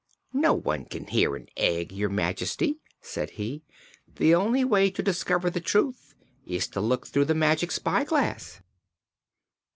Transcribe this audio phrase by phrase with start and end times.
[0.33, 3.61] "No one can hear an egg, Your Majesty," said he.
[4.15, 8.61] "The only way to discover the truth is to look through the Magic Spyglass."